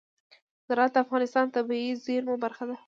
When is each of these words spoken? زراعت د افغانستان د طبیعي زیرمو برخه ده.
زراعت 0.67 0.91
د 0.95 0.97
افغانستان 1.05 1.43
د 1.47 1.51
طبیعي 1.57 1.91
زیرمو 2.05 2.35
برخه 2.43 2.63
ده. 2.69 2.75